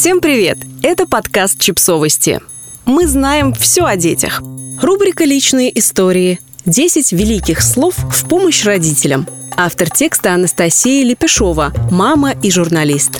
[0.00, 0.56] Всем привет!
[0.82, 2.40] Это подкаст «Чипсовости».
[2.86, 4.40] Мы знаем все о детях.
[4.80, 6.40] Рубрика «Личные истории».
[6.64, 9.26] 10 великих слов в помощь родителям.
[9.58, 13.10] Автор текста Анастасия Лепешова, мама и журналист.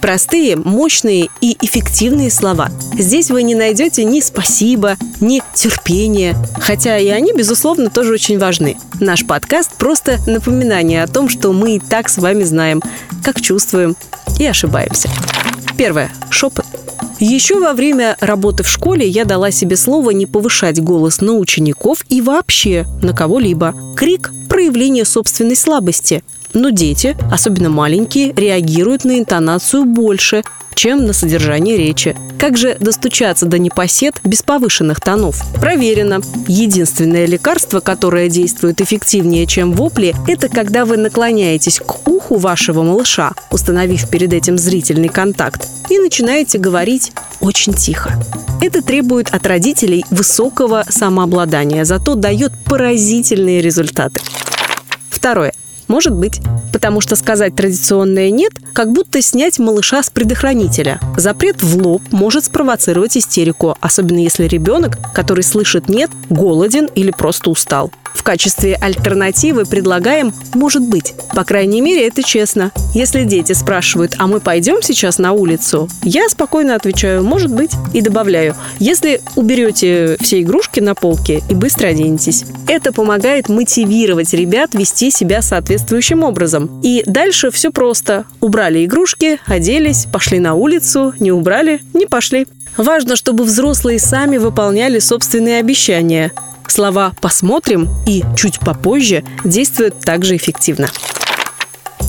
[0.00, 2.70] Простые, мощные и эффективные слова.
[2.98, 8.78] Здесь вы не найдете ни «спасибо», ни «терпение», хотя и они, безусловно, тоже очень важны.
[8.98, 12.82] Наш подкаст– просто напоминание о том, что мы и так с вами знаем,
[13.22, 13.94] как чувствуем
[14.38, 15.10] и ошибаемся.
[15.76, 16.10] Первое.
[16.30, 16.64] Шепот.
[17.18, 22.04] Еще во время работы в школе я дала себе слово не повышать голос на учеников
[22.08, 23.74] и вообще на кого-либо.
[23.94, 26.24] Крик– проявление собственной слабости.
[26.52, 30.42] Но дети, особенно маленькие, реагируют на интонацию больше,
[30.74, 32.16] чем на содержание речи.
[32.38, 35.42] Как же достучаться до непосед без повышенных тонов?
[35.60, 36.20] Проверено.
[36.48, 43.32] Единственное лекарство, которое действует эффективнее, чем вопли, это когда вы наклоняетесь к уху вашего малыша,
[43.50, 48.12] установив перед этим зрительный контакт, и начинаете говорить очень тихо.
[48.62, 54.20] Это требует от родителей высокого самообладания, зато дает поразительные результаты.
[55.10, 55.52] Второе.
[55.90, 56.40] Может быть.
[56.72, 61.00] Потому что сказать традиционное «нет» как будто снять малыша с предохранителя.
[61.16, 67.50] Запрет в лоб может спровоцировать истерику, особенно если ребенок, который слышит «нет», голоден или просто
[67.50, 67.92] устал.
[68.14, 71.14] В качестве альтернативы предлагаем «может быть».
[71.34, 72.72] По крайней мере, это честно.
[72.92, 78.00] Если дети спрашивают «а мы пойдем сейчас на улицу?», я спокойно отвечаю «может быть» и
[78.00, 82.44] добавляю «если уберете все игрушки на полке и быстро оденетесь».
[82.68, 86.80] Это помогает мотивировать ребят вести себя соответствующим образом.
[86.82, 88.24] И дальше все просто.
[88.60, 92.46] Убрали игрушки, оделись, пошли на улицу, не убрали, не пошли.
[92.76, 96.30] Важно, чтобы взрослые сами выполняли собственные обещания.
[96.68, 100.90] Слова «посмотрим» и «чуть попозже» действуют также эффективно.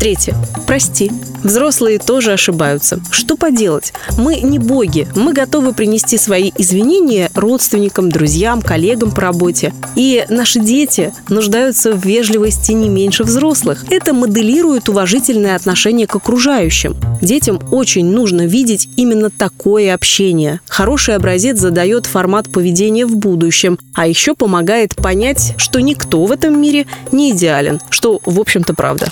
[0.02, 0.36] Третье.
[0.66, 1.12] Прости.
[1.44, 3.00] Взрослые тоже ошибаются.
[3.12, 3.94] Что поделать?
[4.18, 5.08] Мы не боги.
[5.16, 9.76] Мы готовы принести свои извинения родственникам, друзьям, коллегам по работе.
[9.96, 13.86] И наши дети нуждаются в вежливости не меньше взрослых.
[13.92, 16.96] Это моделирует уважительное отношение к окружающим.
[17.22, 20.62] Детям очень нужно видеть именно такое общение.
[20.68, 26.60] Хороший образец задает формат поведения в будущем, а еще помогает понять, что никто в этом
[26.60, 29.08] мире не идеален, что, в общем-то, правда.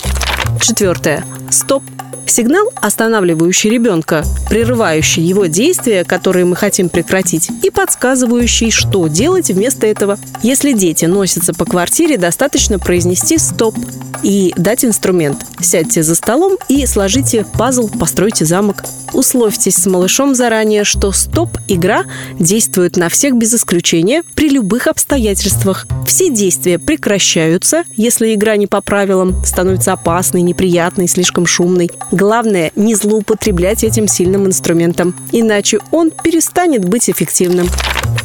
[0.58, 1.24] Четвертое.
[1.50, 1.82] Стоп.
[2.30, 9.88] Сигнал, останавливающий ребенка, прерывающий его действия, которые мы хотим прекратить, и подсказывающий, что делать вместо
[9.88, 10.16] этого.
[10.40, 13.74] Если дети носятся по квартире, достаточно произнести «стоп»
[14.22, 15.44] и дать инструмент.
[15.60, 18.84] Сядьте за столом и сложите пазл, постройте замок.
[19.12, 22.04] Условьтесь с малышом заранее, что стоп-игра
[22.38, 25.86] действует на всех без исключения при любых обстоятельствах.
[26.06, 31.90] Все действия прекращаются, если игра не по правилам, становится опасной, неприятной, слишком шумной.
[32.20, 37.66] Главное, не злоупотреблять этим сильным инструментом, иначе он перестанет быть эффективным.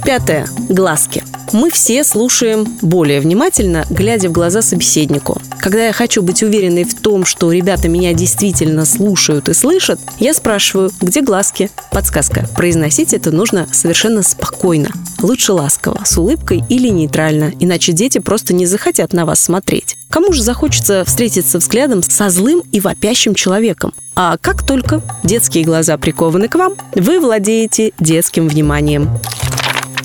[0.03, 0.49] Пятое.
[0.67, 1.23] Глазки.
[1.53, 5.41] Мы все слушаем более внимательно, глядя в глаза собеседнику.
[5.61, 10.33] Когда я хочу быть уверенной в том, что ребята меня действительно слушают и слышат, я
[10.33, 11.69] спрашиваю, где глазки?
[11.91, 12.49] Подсказка.
[12.53, 14.89] Произносить это нужно совершенно спокойно.
[15.21, 19.95] Лучше ласково, с улыбкой или нейтрально, иначе дети просто не захотят на вас смотреть.
[20.09, 23.93] Кому же захочется встретиться взглядом со злым и вопящим человеком?
[24.15, 29.09] А как только детские глаза прикованы к вам, вы владеете детским вниманием.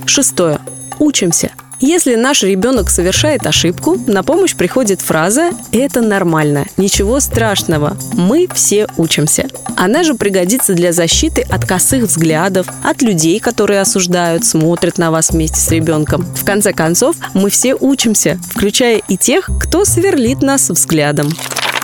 [0.07, 0.59] Шестое.
[0.99, 1.53] Учимся.
[1.81, 8.87] Если наш ребенок совершает ошибку, на помощь приходит фраза «это нормально, ничего страшного, мы все
[8.99, 9.49] учимся».
[9.77, 15.31] Она же пригодится для защиты от косых взглядов, от людей, которые осуждают, смотрят на вас
[15.31, 16.23] вместе с ребенком.
[16.37, 21.31] В конце концов, мы все учимся, включая и тех, кто сверлит нас взглядом.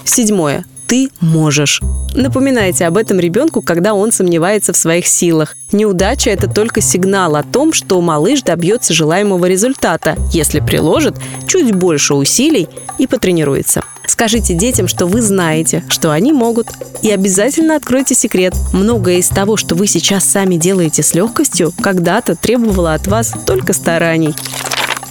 [0.04, 1.80] Седьмое ты можешь.
[2.14, 5.54] Напоминайте об этом ребенку, когда он сомневается в своих силах.
[5.72, 11.16] Неудача– это только сигнал о том, что малыш добьется желаемого результата, если приложит
[11.46, 13.82] чуть больше усилий и потренируется.
[14.06, 16.68] Скажите детям, что вы знаете, что они могут.
[17.02, 18.54] И обязательно откройте секрет.
[18.72, 23.72] Многое из того, что вы сейчас сами делаете с легкостью, когда-то требовало от вас только
[23.72, 24.34] стараний.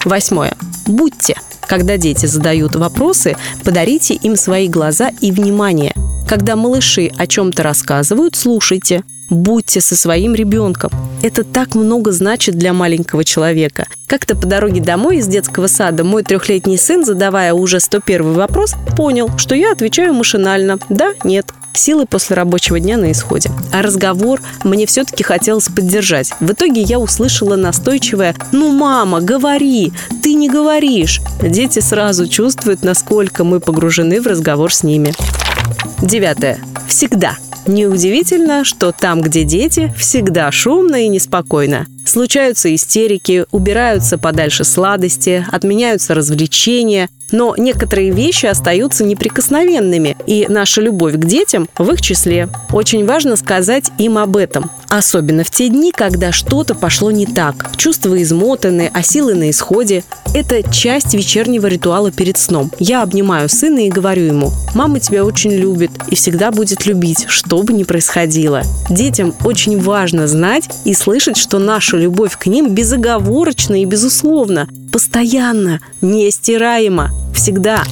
[0.04, 0.56] Восьмое.
[0.86, 1.36] Будьте.
[1.66, 5.92] Когда дети задают вопросы, подарите им свои глаза и внимание.
[6.26, 9.04] Когда малыши о чем-то рассказывают, слушайте.
[9.30, 10.90] Будьте со своим ребенком.
[11.22, 13.86] Это так много значит для маленького человека.
[14.06, 19.30] Как-то по дороге домой из детского сада мой трехлетний сын, задавая уже 101 вопрос, понял,
[19.36, 21.46] что я отвечаю машинально «да», «нет».
[21.74, 23.50] Силы после рабочего дня на исходе.
[23.72, 26.32] А разговор мне все-таки хотелось поддержать.
[26.40, 29.92] В итоге я услышала настойчивое «Ну, мама, говори!
[30.22, 35.12] Ты не говоришь!» Дети сразу чувствуют, насколько мы погружены в разговор с ними.
[36.02, 36.58] Девятое.
[36.88, 37.36] Всегда.
[37.66, 41.86] Неудивительно, что там, где дети, всегда шумно и неспокойно.
[42.06, 51.14] Случаются истерики, убираются подальше сладости, отменяются развлечения, но некоторые вещи остаются неприкосновенными, и наша любовь
[51.14, 52.48] к детям в их числе.
[52.72, 54.70] Очень важно сказать им об этом.
[54.88, 57.76] Особенно в те дни, когда что-то пошло не так.
[57.76, 60.04] Чувства измотаны, а силы на исходе.
[60.34, 62.70] Это часть вечернего ритуала перед сном.
[62.78, 67.62] Я обнимаю сына и говорю ему, «Мама тебя очень любит и всегда будет любить, что
[67.62, 68.62] бы ни происходило».
[68.88, 74.68] Детям очень важно знать и слышать, что наша наша любовь к ним безоговорочна и безусловна,
[74.92, 77.82] постоянно, нестираема, всегда.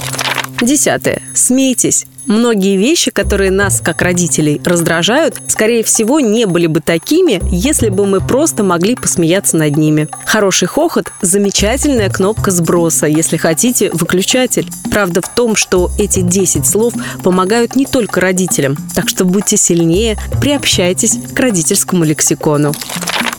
[0.60, 1.22] Десятое.
[1.34, 2.06] Смейтесь.
[2.26, 8.06] Многие вещи, которые нас, как родителей, раздражают, скорее всего, не были бы такими, если бы
[8.06, 10.08] мы просто могли посмеяться над ними.
[10.24, 14.70] Хороший хохот– замечательная кнопка сброса, если хотите, выключатель.
[14.90, 20.16] Правда в том, что эти 10 слов помогают не только родителям, так что будьте сильнее,
[20.40, 22.72] приобщайтесь к родительскому лексикону.